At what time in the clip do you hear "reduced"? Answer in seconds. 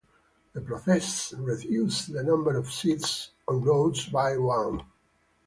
1.37-2.11